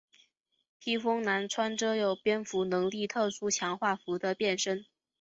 [0.79, 4.83] 披风男穿着有蝙蝠能力特殊强化服的变身。